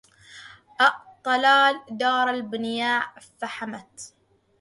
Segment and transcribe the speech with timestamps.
[0.81, 4.13] أأطلال دار بالنياع فحمت